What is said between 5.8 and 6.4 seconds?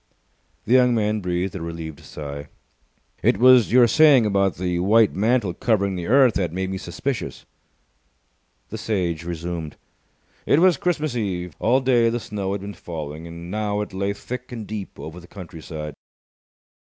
the earth